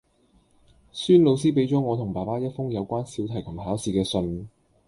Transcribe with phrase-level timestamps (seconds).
[0.91, 4.49] 孫老師畀咗我同爸爸一封有關小提琴考試嘅信